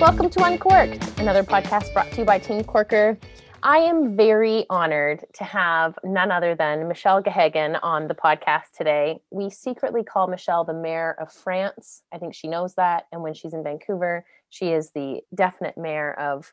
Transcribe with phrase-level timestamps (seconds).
[0.00, 3.18] Welcome to Uncorked, another podcast brought to you by Team Corker.
[3.64, 9.20] I am very honored to have none other than Michelle Gahagan on the podcast today.
[9.30, 12.02] We secretly call Michelle the mayor of France.
[12.12, 13.06] I think she knows that.
[13.12, 16.52] And when she's in Vancouver, she is the definite mayor of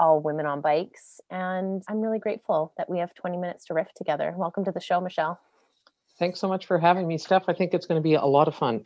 [0.00, 1.20] all women on bikes.
[1.30, 4.34] And I'm really grateful that we have 20 minutes to riff together.
[4.36, 5.38] Welcome to the show, Michelle.
[6.18, 7.44] Thanks so much for having me, Steph.
[7.46, 8.84] I think it's going to be a lot of fun.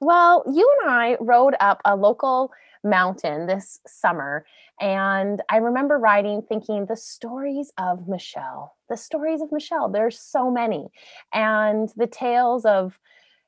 [0.00, 2.50] Well, you and I rode up a local
[2.84, 4.44] mountain this summer.
[4.80, 10.50] And I remember riding thinking the stories of Michelle, the stories of Michelle, there's so
[10.50, 10.88] many.
[11.32, 12.98] And the tales of,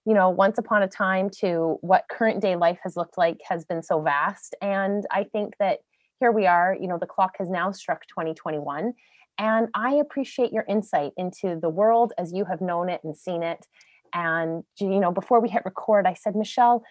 [0.04, 3.64] you know, once upon a time to what current day life has looked like has
[3.64, 4.54] been so vast.
[4.62, 5.80] And I think that
[6.20, 8.95] here we are, you know, the clock has now struck 2021.
[9.38, 13.43] And I appreciate your insight into the world as you have known it and seen
[13.43, 13.66] it.
[14.15, 16.84] And, you know, before we hit record, I said, Michelle,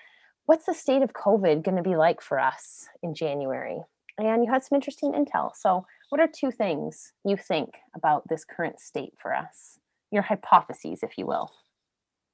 [0.45, 3.81] what's the state of COVID going to be like for us in January?
[4.17, 5.52] And you had some interesting intel.
[5.55, 9.79] So, what are two things you think about this current state for us?
[10.11, 11.52] Your hypotheses, if you will.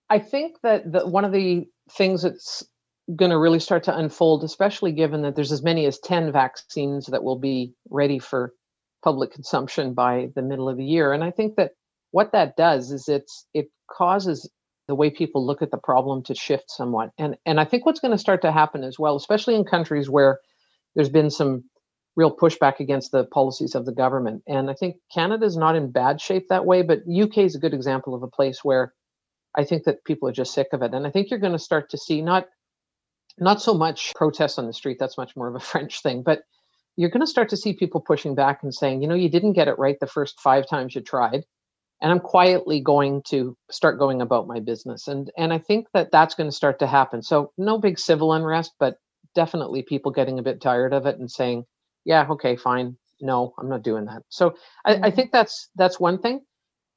[0.09, 2.63] I think that the, one of the things that's
[3.15, 7.07] going to really start to unfold, especially given that there's as many as 10 vaccines
[7.07, 8.53] that will be ready for
[9.03, 11.13] public consumption by the middle of the year.
[11.13, 11.71] And I think that
[12.11, 14.49] what that does is it's it causes
[14.91, 17.11] the way people look at the problem to shift somewhat.
[17.17, 20.09] And and I think what's going to start to happen as well, especially in countries
[20.09, 20.37] where
[20.95, 21.63] there's been some
[22.17, 24.43] real pushback against the policies of the government.
[24.49, 27.59] And I think Canada is not in bad shape that way, but UK is a
[27.59, 28.93] good example of a place where
[29.55, 30.93] I think that people are just sick of it.
[30.93, 32.47] And I think you're going to start to see not
[33.37, 36.41] not so much protests on the street, that's much more of a French thing, but
[36.97, 39.53] you're going to start to see people pushing back and saying, you know, you didn't
[39.53, 41.45] get it right the first 5 times you tried
[42.01, 46.11] and i'm quietly going to start going about my business and and i think that
[46.11, 47.21] that's going to start to happen.
[47.21, 48.95] So no big civil unrest but
[49.35, 51.65] definitely people getting a bit tired of it and saying
[52.03, 52.97] yeah okay fine.
[53.21, 54.23] No i'm not doing that.
[54.29, 54.55] So
[54.85, 55.15] I, I mm-hmm.
[55.15, 56.41] think that's that's one thing.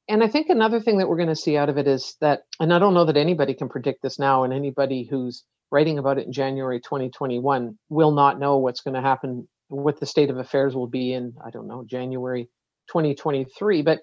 [0.09, 2.41] And i think another thing that we're going to see out of it is that
[2.59, 6.17] and i don't know that anybody can predict this now and anybody who's writing about
[6.19, 10.37] it in january 2021 will not know what's going to happen what the state of
[10.37, 12.43] affairs will be in i don't know january
[12.89, 13.99] 2023 but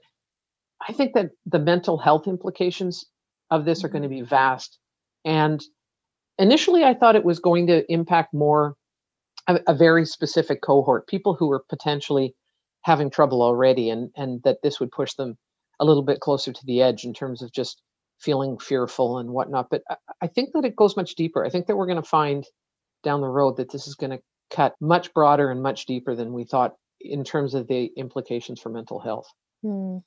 [0.89, 3.07] I think that the mental health implications
[3.51, 4.25] of this are going to mm-hmm.
[4.25, 4.79] be vast.
[5.25, 5.63] And
[6.39, 8.75] initially, I thought it was going to impact more
[9.47, 12.35] a, a, very specific cohort, people who were potentially
[12.83, 15.37] having trouble already, and and that this would push them
[15.81, 17.83] a little bit closer to the edge in terms of just
[18.21, 19.69] feeling fearful and whatnot.
[19.71, 21.45] But I, I think that it goes much deeper.
[21.45, 22.45] I think that we're going to find
[23.03, 26.33] down the road that this is going to cut much broader and much deeper than
[26.33, 29.27] we thought in terms of the implications for mental health.
[29.63, 29.99] Hmm.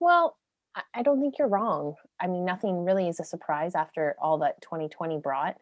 [0.00, 0.36] Well,
[0.94, 1.94] I don't think you're wrong.
[2.20, 5.56] I mean, nothing really is a surprise after all that 2020 brought.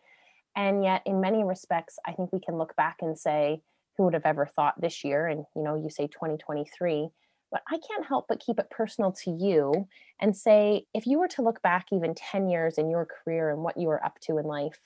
[0.54, 3.60] And yet, in many respects, I think we can look back and say,
[3.96, 5.26] who would have ever thought this year?
[5.26, 7.08] And, you know, you say 2023,
[7.50, 9.88] but I can't help but keep it personal to you
[10.20, 13.62] and say, if you were to look back even 10 years in your career and
[13.62, 14.80] what you were up to in life,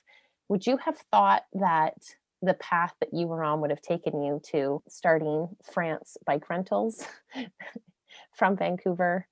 [0.47, 1.95] would you have thought that
[2.41, 7.05] the path that you were on would have taken you to starting France bike rentals
[8.33, 9.27] from Vancouver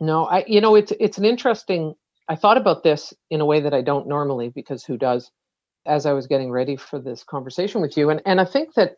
[0.00, 1.94] no, I you know it's it's an interesting
[2.28, 5.30] I thought about this in a way that I don't normally because who does
[5.86, 8.10] as I was getting ready for this conversation with you.
[8.10, 8.96] And and I think that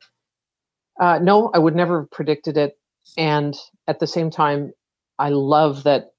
[1.01, 2.79] uh, no, I would never have predicted it.
[3.19, 3.55] And
[3.87, 4.73] at the same time
[5.19, 6.13] I love that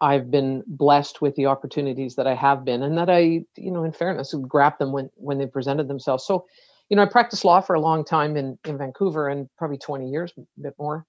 [0.00, 3.84] I've been blessed with the opportunities that I have been and that I you know
[3.84, 6.24] in fairness grabbed them when when they presented themselves.
[6.26, 6.46] So
[6.88, 10.08] you know I practiced law for a long time in in Vancouver and probably 20
[10.10, 11.06] years a bit more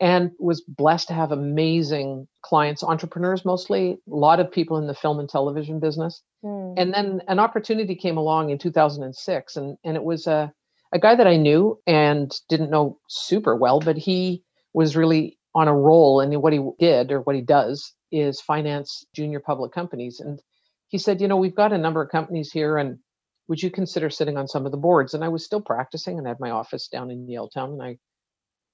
[0.00, 4.94] and was blessed to have amazing clients, entrepreneurs mostly, a lot of people in the
[4.94, 6.22] film and television business.
[6.44, 6.74] Mm.
[6.76, 10.52] And then an opportunity came along in 2006, and, and it was a,
[10.92, 14.42] a guy that I knew and didn't know super well, but he
[14.72, 16.20] was really on a roll.
[16.20, 20.18] And what he did or what he does is finance junior public companies.
[20.18, 20.40] And
[20.88, 22.98] he said, You know, we've got a number of companies here, and
[23.46, 25.14] would you consider sitting on some of the boards?
[25.14, 27.98] And I was still practicing and had my office down in Yaletown, and I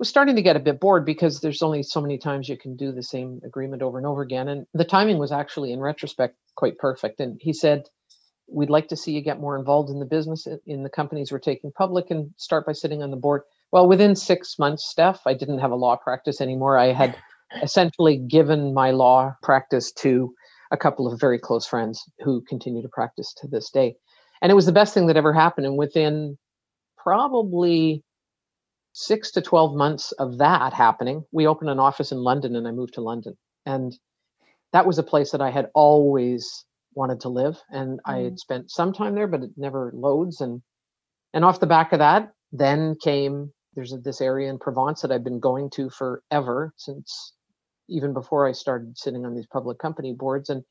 [0.00, 2.75] was starting to get a bit bored because there's only so many times you can
[2.75, 4.49] do the same agreement over and over again.
[4.49, 7.20] And the timing was actually, in retrospect, quite perfect.
[7.20, 7.85] And he said,
[8.52, 11.38] We'd like to see you get more involved in the business, in the companies we're
[11.38, 13.43] taking public, and start by sitting on the board.
[13.70, 16.76] Well, within six months, Steph, I didn't have a law practice anymore.
[16.76, 17.17] I had
[17.62, 20.35] essentially given my law practice to
[20.73, 23.94] a couple of very close friends who continue to practice to this day.
[24.43, 25.67] And it was the best thing that ever happened.
[25.67, 26.37] And within
[26.97, 28.02] probably
[28.92, 32.72] six to 12 months of that happening, we opened an office in London and I
[32.72, 33.37] moved to London.
[33.66, 33.96] And
[34.72, 36.64] that was a place that I had always
[36.94, 37.60] wanted to live.
[37.70, 38.38] And I had Mm.
[38.38, 40.40] spent some time there, but it never loads.
[40.40, 40.62] And
[41.32, 45.25] and off the back of that, then came there's this area in Provence that I've
[45.25, 47.34] been going to forever since
[47.88, 50.50] even before I started sitting on these public company boards.
[50.50, 50.64] And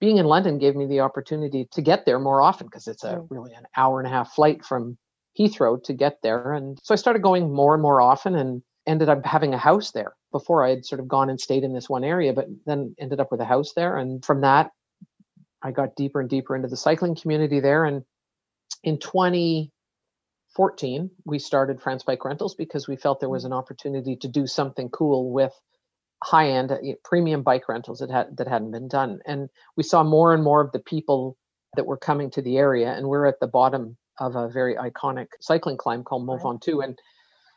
[0.00, 3.16] being in London gave me the opportunity to get there more often because it's a
[3.16, 3.26] Mm.
[3.30, 4.98] really an hour and a half flight from
[5.38, 6.52] Heathrow to get there.
[6.52, 9.92] And so I started going more and more often and ended up having a house
[9.92, 10.14] there.
[10.30, 13.20] Before I had sort of gone and stayed in this one area, but then ended
[13.20, 13.96] up with a house there.
[13.96, 14.70] And from that,
[15.62, 17.84] I got deeper and deeper into the cycling community there.
[17.84, 18.02] And
[18.82, 24.28] in 2014, we started France Bike Rentals because we felt there was an opportunity to
[24.28, 25.52] do something cool with
[26.22, 29.20] high-end uh, premium bike rentals that had that hadn't been done.
[29.26, 31.36] And we saw more and more of the people
[31.76, 35.28] that were coming to the area, and we're at the bottom of a very iconic
[35.40, 36.42] cycling climb called Mont.
[36.42, 36.98] Ventoux, and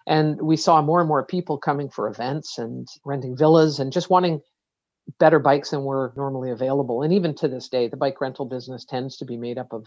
[0.08, 4.10] and we saw more and more people coming for events and renting villas and just
[4.10, 4.42] wanting
[5.20, 7.02] better bikes than were normally available.
[7.02, 9.86] And even to this day, the bike rental business tends to be made up of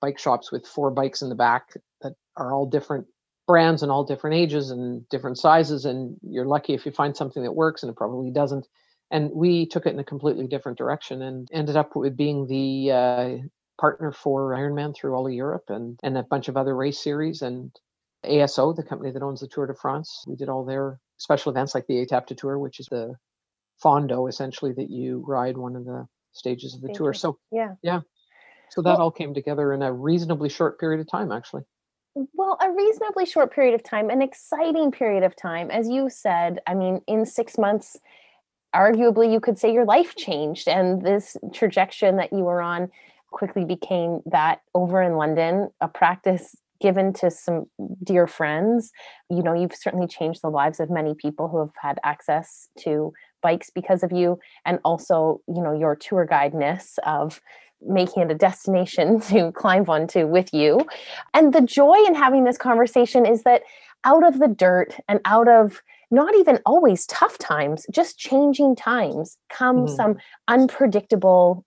[0.00, 3.06] bike shops with four bikes in the back that are all different
[3.46, 5.84] brands and all different ages and different sizes.
[5.84, 8.66] And you're lucky if you find something that works, and it probably doesn't.
[9.10, 12.92] And we took it in a completely different direction and ended up with being the
[12.92, 13.36] uh,
[13.80, 17.40] partner for Ironman through all of Europe and, and a bunch of other race series.
[17.40, 17.72] And
[18.24, 21.74] ASO, the company that owns the Tour de France, we did all their special events
[21.74, 23.14] like the Etape du Tour, which is the
[23.82, 27.14] fondo essentially that you ride one of the stages of the tour.
[27.14, 27.22] Stages.
[27.22, 27.38] So
[27.82, 28.00] Yeah.
[28.68, 31.62] so that Well- all came together in a reasonably short period of time, actually.
[32.34, 35.70] Well, a reasonably short period of time, an exciting period of time.
[35.70, 37.98] As you said, I mean, in six months,
[38.74, 42.90] arguably you could say your life changed and this trajectory that you were on
[43.30, 47.66] quickly became that over in London, a practice given to some
[48.02, 48.90] dear friends.
[49.28, 53.12] You know, you've certainly changed the lives of many people who have had access to
[53.42, 57.40] bikes because of you, and also, you know, your tour guideness of
[57.82, 60.80] making it a destination to climb onto with you.
[61.34, 63.62] And the joy in having this conversation is that
[64.04, 69.36] out of the dirt and out of not even always tough times, just changing times
[69.48, 69.88] come Mhm.
[69.88, 70.16] some
[70.48, 71.64] unpredictable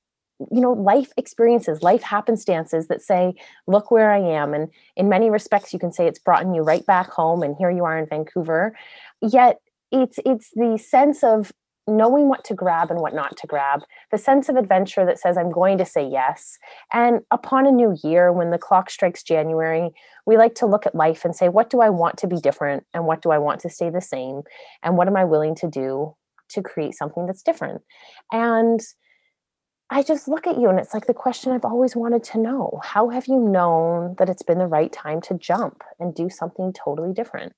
[0.51, 3.33] you know life experiences life happenstances that say
[3.67, 4.53] look where i am.
[4.53, 7.71] And in many respects you can say it's brought you right back home and here
[7.71, 8.75] you are in vancouver.
[9.21, 9.59] Yet
[9.91, 11.51] it's it's the sense of
[11.85, 15.37] knowing what to grab and what not to grab the sense of adventure that says
[15.37, 16.57] i'm going to say yes.
[16.93, 19.91] And upon a new year when the clock strikes january
[20.25, 22.85] we like to look at life and say what do i want to be different?
[22.93, 24.43] And what do i want to stay the same?
[24.81, 26.15] And what am i willing to do
[26.49, 27.81] to create something that's different?
[28.31, 28.79] And
[29.93, 32.79] I just look at you and it's like the question I've always wanted to know.
[32.83, 36.73] How have you known that it's been the right time to jump and do something
[36.73, 37.53] totally different?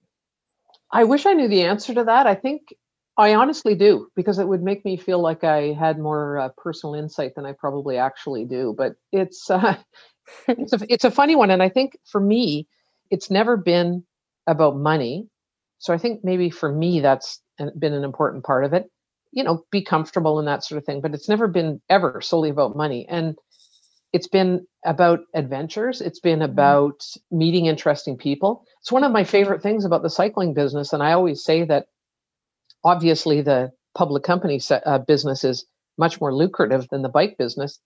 [0.91, 2.27] I wish I knew the answer to that.
[2.27, 2.75] I think
[3.15, 6.95] I honestly do because it would make me feel like I had more uh, personal
[6.95, 8.75] insight than I probably actually do.
[8.77, 9.77] But it's uh,
[10.49, 12.67] it's a it's a funny one, and I think for me,
[13.09, 14.03] it's never been
[14.45, 15.29] about money.
[15.77, 17.41] So I think maybe for me that's
[17.79, 18.91] been an important part of it.
[19.35, 21.01] You know, be comfortable and that sort of thing.
[21.01, 23.37] But it's never been ever solely about money, and
[24.13, 26.01] it's been about adventures.
[26.01, 27.01] It's been about
[27.31, 28.65] meeting interesting people.
[28.81, 31.87] It's one of my favorite things about the cycling business, and I always say that
[32.83, 35.65] obviously the public company uh, business is
[35.97, 37.79] much more lucrative than the bike business.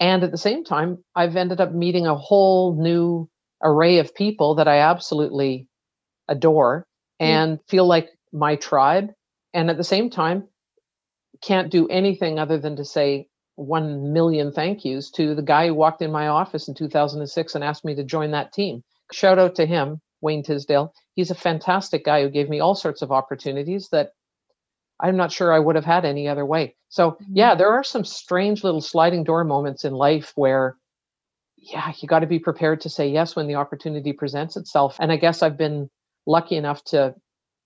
[0.00, 3.28] And at the same time, I've ended up meeting a whole new
[3.62, 5.68] array of people that I absolutely
[6.28, 6.86] adore
[7.22, 7.26] Mm.
[7.26, 9.10] and feel like my tribe.
[9.54, 10.48] And at the same time,
[11.44, 15.74] can't do anything other than to say 1 million thank yous to the guy who
[15.74, 18.82] walked in my office in 2006 and asked me to join that team.
[19.12, 20.92] Shout out to him, Wayne Tisdale.
[21.14, 24.10] He's a fantastic guy who gave me all sorts of opportunities that
[25.00, 26.76] I'm not sure I would have had any other way.
[26.88, 27.32] So, mm-hmm.
[27.34, 30.76] yeah, there are some strange little sliding door moments in life where,
[31.56, 34.96] yeah, you got to be prepared to say yes when the opportunity presents itself.
[35.00, 35.90] And I guess I've been
[36.26, 37.14] lucky enough to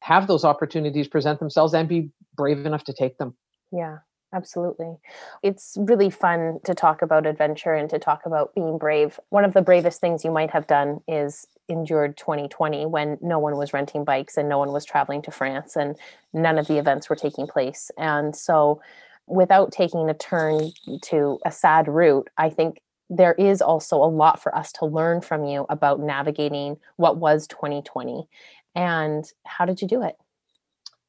[0.01, 3.37] have those opportunities present themselves and be brave enough to take them.
[3.73, 3.99] Yeah,
[4.33, 4.97] absolutely.
[5.43, 9.19] It's really fun to talk about adventure and to talk about being brave.
[9.31, 13.57] One of the bravest things you might have done is endured 2020 when no one
[13.57, 15.97] was renting bikes and no one was traveling to France and
[16.33, 17.91] none of the events were taking place.
[17.99, 18.81] And so,
[19.27, 20.71] without taking a turn
[21.03, 25.21] to a sad route, I think there is also a lot for us to learn
[25.21, 28.27] from you about navigating what was 2020
[28.75, 30.17] and how did you do it?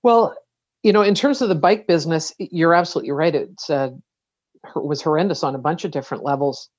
[0.03, 0.35] Well,
[0.83, 3.35] you know, in terms of the bike business, you're absolutely right.
[3.35, 3.89] It's uh,
[4.75, 6.69] was horrendous on a bunch of different levels.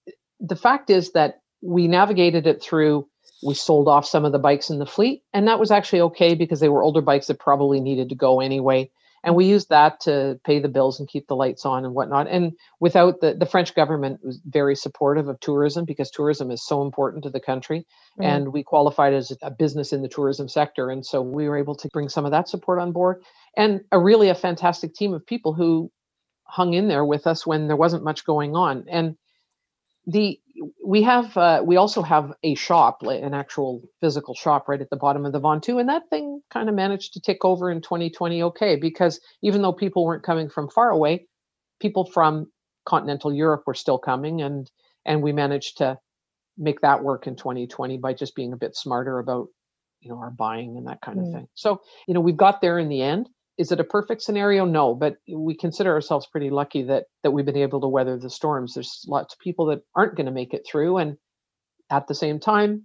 [0.40, 3.06] The fact is that we navigated it through
[3.42, 6.34] we sold off some of the bikes in the fleet, and that was actually okay
[6.34, 8.90] because they were older bikes that probably needed to go anyway.
[9.22, 12.26] And we used that to pay the bills and keep the lights on and whatnot.
[12.28, 16.82] And without the, the French government was very supportive of tourism because tourism is so
[16.82, 17.86] important to the country.
[18.18, 18.24] Mm.
[18.24, 20.90] And we qualified as a business in the tourism sector.
[20.90, 23.22] And so we were able to bring some of that support on board
[23.56, 25.90] and a really a fantastic team of people who
[26.44, 28.84] hung in there with us when there wasn't much going on.
[28.88, 29.16] And
[30.06, 30.38] the
[30.84, 34.96] we have uh, we also have a shop an actual physical shop right at the
[34.96, 38.42] bottom of the Ventoux and that thing kind of managed to tick over in 2020
[38.42, 41.26] okay because even though people weren't coming from far away
[41.80, 42.46] people from
[42.86, 44.70] continental europe were still coming and
[45.04, 45.98] and we managed to
[46.58, 49.48] make that work in 2020 by just being a bit smarter about
[50.00, 51.26] you know our buying and that kind mm.
[51.26, 53.28] of thing so you know we've got there in the end
[53.60, 54.64] is it a perfect scenario?
[54.64, 58.30] No but we consider ourselves pretty lucky that that we've been able to weather the
[58.30, 58.74] storms.
[58.74, 61.16] There's lots of people that aren't going to make it through and
[61.90, 62.84] at the same time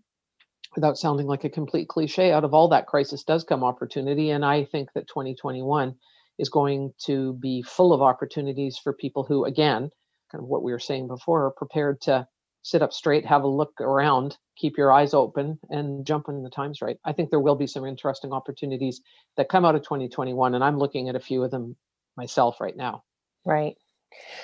[0.75, 4.43] without sounding like a complete cliche out of all that crisis does come opportunity and
[4.43, 5.95] i think that 2021
[6.37, 9.89] is going to be full of opportunities for people who again
[10.31, 12.27] kind of what we were saying before are prepared to
[12.65, 16.49] sit up straight, have a look around, keep your eyes open, and jump when the
[16.49, 16.97] time's right.
[17.05, 19.01] I think there will be some interesting opportunities
[19.37, 21.75] that come out of 2021, and I'm looking at a few of them
[22.17, 23.03] myself right now.
[23.45, 23.75] Right.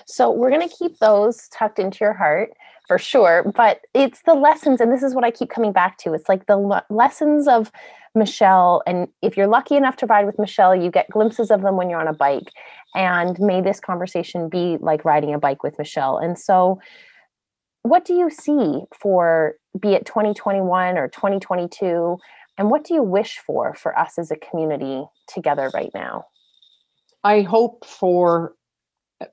[0.05, 2.51] So we're going to keep those tucked into your heart
[2.87, 6.13] for sure, but it's the lessons, and this is what I keep coming back to.
[6.13, 7.71] It's like the le- lessons of
[8.13, 11.75] Michelle, and if you're lucky enough to ride with Michelle, you get glimpses of them
[11.75, 12.51] when you're on a bike.
[12.93, 16.19] And may this conversation be like riding a bike with Michelle.
[16.19, 16.79] And so
[17.83, 22.17] what do you see for be it 2021 or 2022
[22.57, 26.25] and what do you wish for for us as a community together right now
[27.23, 28.53] i hope for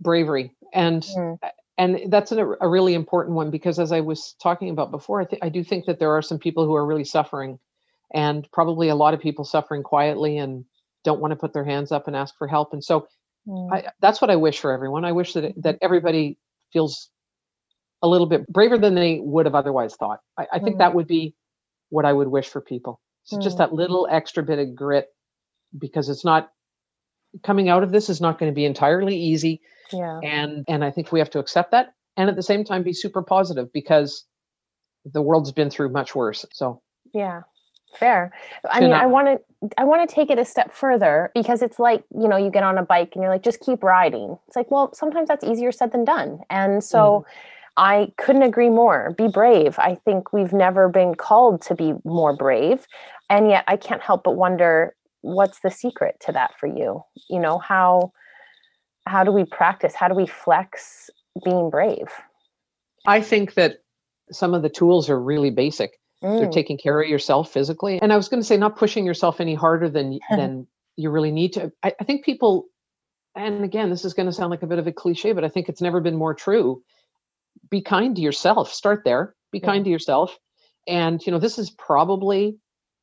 [0.01, 1.39] bravery and mm.
[1.77, 5.25] and that's a, a, really important one because as i was talking about before I,
[5.25, 7.59] th- I do think that there are some people who are really suffering
[8.15, 10.65] and probably a lot of people suffering quietly and
[11.05, 13.09] don't want to put their hands up and ask for help and so
[13.47, 13.73] mm.
[13.73, 16.39] I, that's what i wish for everyone i wish that that everybody
[16.73, 17.11] feels
[18.03, 20.21] a little bit braver than they would have otherwise thought.
[20.39, 20.79] I, I think mm.
[20.79, 21.35] that would be
[21.91, 23.01] what I would wish for people.
[23.25, 23.43] So mm.
[23.43, 25.09] just that little extra bit of grit
[25.79, 26.51] because it's not
[27.43, 29.61] coming out of this is not going to be entirely easy.
[29.93, 30.21] Yeah.
[30.23, 32.93] And and I think we have to accept that and at the same time be
[32.93, 34.25] super positive because
[35.05, 36.45] the world's been through much worse.
[36.53, 37.43] So Yeah.
[37.99, 38.33] Fair.
[38.71, 41.79] I mean, I want to I want to take it a step further because it's
[41.79, 44.39] like, you know, you get on a bike and you're like just keep riding.
[44.47, 46.41] It's like, well, sometimes that's easier said than done.
[46.51, 47.33] And so mm
[47.79, 49.15] I couldn't agree more.
[49.17, 49.79] Be brave.
[49.79, 52.87] I think we've never been called to be more brave.
[53.31, 57.03] And yet I can't help but wonder what's the secret to that for you?
[57.31, 58.13] You know, how
[59.07, 59.95] how do we practice?
[59.95, 61.09] How do we flex
[61.45, 62.09] being brave?
[63.07, 63.79] I think that
[64.33, 65.93] some of the tools are really basic.
[66.23, 66.41] Mm.
[66.41, 68.03] They're taking care of yourself physically.
[68.03, 70.67] And I was going to say not pushing yourself any harder than than
[70.97, 71.71] you really need to.
[71.85, 72.67] I, I think people
[73.37, 75.49] and again, this is going to sound like a bit of a cliche, but I
[75.49, 76.83] think it's never been more true
[77.71, 78.73] be kind to yourself.
[78.73, 79.35] Start there.
[79.53, 79.67] Be yeah.
[79.67, 80.37] kind to yourself.
[80.87, 82.57] And you know, this is probably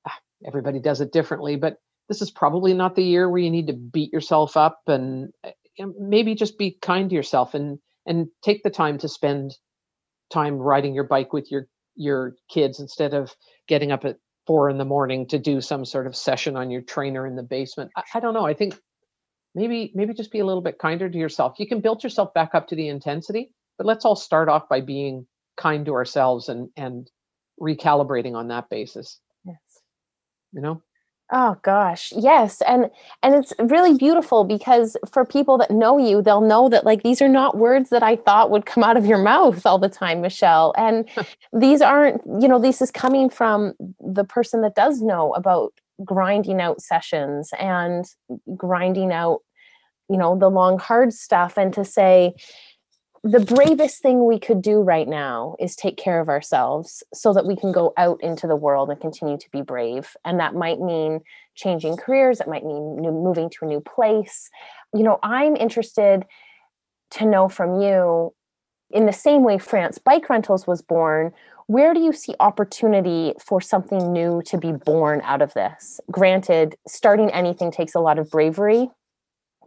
[0.07, 1.77] ah, everybody does it differently, but
[2.09, 5.85] this is probably not the year where you need to beat yourself up and eh,
[5.99, 9.55] maybe just be kind to yourself and and take the time to spend
[10.31, 13.33] time riding your bike with your your kids instead of
[13.67, 16.81] getting up at four in the morning to do some sort of session on your
[16.81, 17.91] trainer in the basement.
[17.95, 18.45] I, I don't know.
[18.45, 18.75] I think
[19.53, 21.55] maybe maybe just be a little bit kinder to yourself.
[21.57, 24.81] You can build yourself back up to the intensity, but let's all start off by
[24.81, 25.25] being
[25.57, 27.09] kind to ourselves and and
[27.59, 29.19] recalibrating on that basis.
[29.45, 29.57] Yes.
[30.51, 30.81] You know?
[31.31, 32.13] Oh gosh.
[32.15, 32.89] Yes and
[33.23, 37.21] and it's really beautiful because for people that know you they'll know that like these
[37.21, 40.21] are not words that i thought would come out of your mouth all the time
[40.21, 41.07] michelle and
[41.53, 46.61] these aren't you know this is coming from the person that does know about grinding
[46.61, 48.05] out sessions and
[48.55, 49.39] grinding out
[50.09, 52.33] you know the long hard stuff and to say
[53.25, 57.47] the bravest thing we could do right now is take care of ourselves so that
[57.47, 60.15] we can go out into the world and continue to be brave.
[60.23, 61.21] And that might mean
[61.55, 64.51] changing careers it might mean new, moving to a new place.
[64.93, 66.25] You know i'm interested
[67.11, 68.33] to know from you
[68.91, 71.33] in the same way france bike rentals was born
[71.67, 75.99] where do you see opportunity for something new to be born out of this?
[76.11, 78.91] Granted starting anything takes a lot of bravery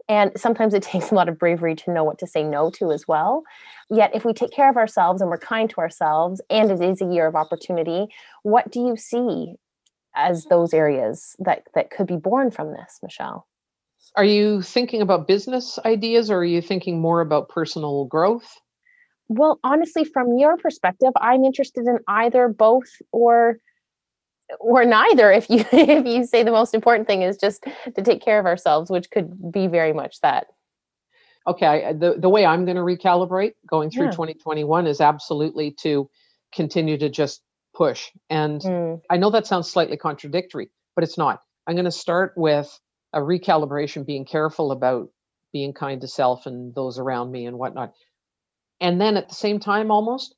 [0.09, 2.91] and sometimes it takes a lot of bravery to know what to say no to
[2.91, 3.43] as well.
[3.89, 7.01] Yet, if we take care of ourselves and we're kind to ourselves, and it is
[7.01, 8.07] a year of opportunity,
[8.43, 9.53] what do you see
[10.15, 13.47] as those areas that, that could be born from this, Michelle?
[14.15, 18.57] Are you thinking about business ideas or are you thinking more about personal growth?
[19.27, 23.59] Well, honestly, from your perspective, I'm interested in either, both, or
[24.59, 27.63] or neither if you if you say the most important thing is just
[27.95, 30.47] to take care of ourselves which could be very much that.
[31.47, 34.11] Okay the, the way i'm going to recalibrate going through Yeah.
[34.11, 36.09] 2021 is absolutely to
[36.53, 37.41] continue to just
[37.75, 38.09] push.
[38.29, 41.41] And Mm, i know that sounds slightly contradictory but it's not.
[41.67, 42.77] I'm going to start with
[43.13, 45.09] a recalibration being careful about
[45.53, 47.93] being kind to self and those around me and whatnot.
[48.81, 50.35] And then at the same time almost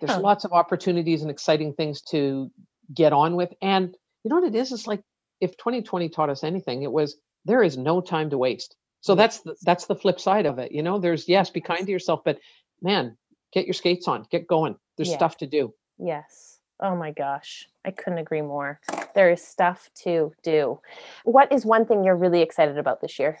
[0.00, 0.20] there's Huh.
[0.20, 2.50] lots of opportunities and exciting things to
[2.94, 4.72] get on with and you know what it is?
[4.72, 5.02] It's like
[5.40, 8.76] if 2020 taught us anything it was there is no time to waste.
[9.00, 10.98] So that's the, that's the flip side of it you know?
[10.98, 12.38] There's yes be kind to yourself but
[12.82, 13.16] man
[13.52, 14.76] get your skates on get going.
[14.96, 15.16] There's Yeah.
[15.16, 15.74] stuff to do.
[15.98, 16.58] Yes.
[16.80, 17.68] Oh my gosh.
[17.84, 18.80] I couldn't agree more.
[19.14, 20.80] There is stuff to do.
[21.24, 23.38] What is one thing you're really excited about this year?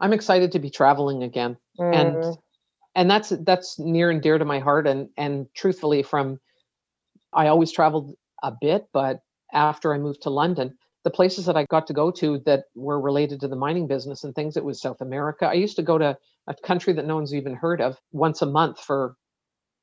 [0.00, 2.38] I'm excited to be traveling again Mm, and
[2.94, 6.40] and that's that's near and dear to my heart and and truthfully from
[7.32, 9.20] i always traveled a bit but
[9.52, 13.00] after i moved to london the places that i got to go to that were
[13.00, 15.46] related to the mining business and things it was south america.
[15.46, 16.16] I used to go to
[16.46, 19.14] a country that no one's even heard of once a month for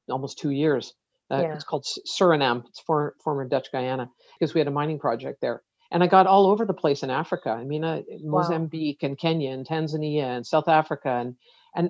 [0.09, 0.93] almost two years.
[1.31, 1.53] Uh, Yeah.
[1.55, 2.65] it's called suriname.
[2.67, 4.09] It's for, former dutch guiana
[4.39, 5.61] because we had a mining project there.
[5.91, 7.49] And i got all over the place in africa.
[7.51, 11.35] I mean uh, mozambique and kenya and tanzania and south africa and
[11.75, 11.89] and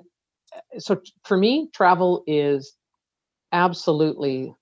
[0.54, 2.74] uh, so for me travel is
[3.52, 4.54] absolutely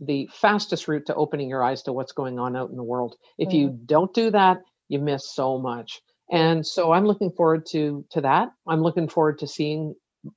[0.00, 3.14] the fastest route to opening your eyes to what's going on out in the world.
[3.38, 4.58] If you don't do that
[4.92, 6.00] you miss so much.
[6.30, 8.50] And so i'm looking forward to to that.
[8.68, 9.94] I'm looking forward to seeing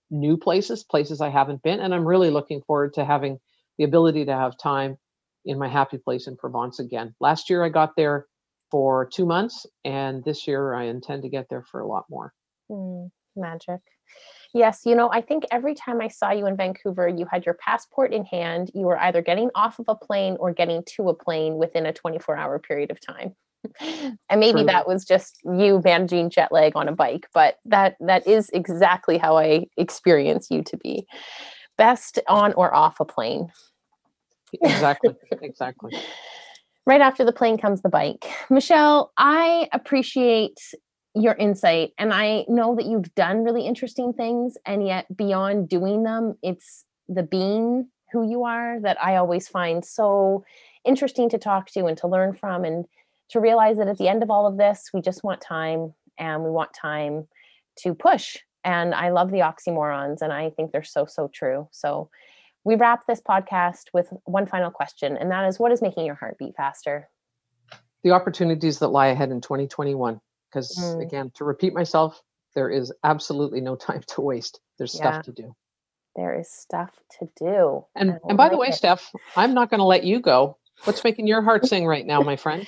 [0.09, 3.37] new places places i haven't been and i'm really looking forward to having
[3.77, 4.97] the ability to have time
[5.45, 7.13] in my happy place in provence again.
[7.19, 8.25] Last year i got there
[8.71, 12.33] for two months and this year i intend to get there for a lot more.
[12.71, 13.81] Mm, magic.
[14.55, 17.55] Yes, you know, I think every time I saw you in Vancouver, you had your
[17.55, 18.71] passport in hand.
[18.73, 21.91] You were either getting off of a plane or getting to a plane within a
[21.91, 23.35] 24 hour period of time.
[23.81, 24.65] and maybe True.
[24.67, 29.17] that was just you managing jet lag on a bike, but that that is exactly
[29.17, 31.05] how I experience you to be.
[31.77, 33.51] Best on or off a plane.
[34.53, 35.91] exactly exactly
[36.85, 38.25] right after the plane comes the bike.
[38.49, 40.59] Michelle, I appreciate
[41.15, 46.03] your insight and I know that you've done really interesting things and yet beyond doing
[46.03, 50.43] them, it's the being who you are that I always find so
[50.83, 52.85] interesting to talk to and to learn from and
[53.29, 56.43] to realize that at the end of all of this, we just want time and
[56.43, 57.27] we want time
[57.79, 58.37] to push.
[58.63, 61.67] And I love the oxymorons and I think they're so so true.
[61.71, 62.09] So
[62.63, 66.15] we wrap this podcast with one final question, and that is what is making your
[66.15, 67.09] heart beat faster?
[68.05, 70.21] the opportunities that lie ahead in 2021
[70.55, 71.01] because Mm.
[71.03, 72.21] again to repeat myself
[72.55, 75.11] there is absolutely no time to waste there's Yeah.
[75.11, 75.55] stuff to do
[76.15, 77.85] There is stuff to do.
[77.95, 78.73] and I and by the way it.
[78.73, 82.21] steph i'm not going to let you go what's making your heart sing right now
[82.21, 82.67] my friend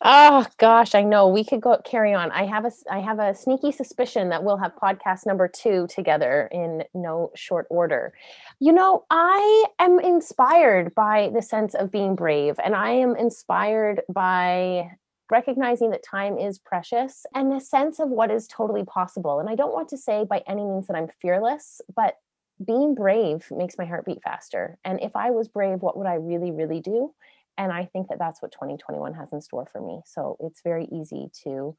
[0.00, 2.30] Oh gosh, I know we could go carry on.
[2.30, 6.48] I have a I have a sneaky suspicion that we'll have podcast number 2 together
[6.52, 8.12] in no short order.
[8.60, 14.02] You know, I am inspired by the sense of being brave and I am inspired
[14.08, 14.92] by
[15.30, 19.40] recognizing that time is precious and a sense of what is totally possible.
[19.40, 22.16] And I don't want to say by any means that I'm fearless, but
[22.64, 24.78] being brave makes my heart beat faster.
[24.84, 27.12] And if I was brave, what would I really really do?
[27.58, 30.00] and i think that that's what 2021 has in store for me.
[30.06, 31.76] So it's very easy to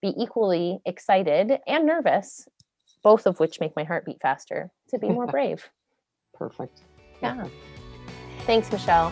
[0.00, 2.46] be equally excited and nervous
[3.02, 5.70] both of which make my heart beat faster to be more brave.
[6.34, 6.82] Perfect.
[7.20, 7.48] Yeah.
[8.46, 9.10] Thanks michelle.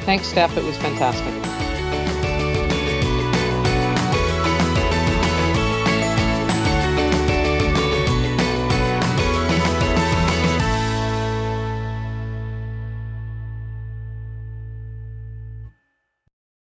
[0.00, 0.56] Thanks steph.
[0.56, 1.51] It was fantastic